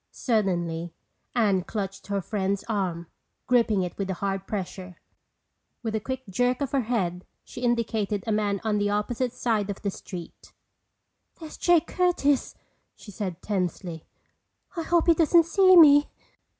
[0.09, 0.95] Suddenly
[1.35, 3.05] Anne clutched her friend's arm,
[3.45, 4.99] gripping it with a hard pressure.
[5.83, 9.69] With a quick jerk of her head she indicated a man on the opposite side
[9.69, 10.53] of the street.
[11.39, 12.55] "There's Jake Curtis!"
[12.95, 14.07] she said tensely.
[14.75, 16.09] "I hope he doesn't see me!"